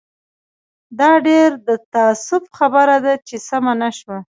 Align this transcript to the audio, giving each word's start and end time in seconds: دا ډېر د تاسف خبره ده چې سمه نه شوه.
دا 0.99 1.11
ډېر 1.27 1.49
د 1.67 1.69
تاسف 1.93 2.43
خبره 2.57 2.97
ده 3.05 3.13
چې 3.27 3.35
سمه 3.47 3.73
نه 3.81 3.89
شوه. 3.97 4.17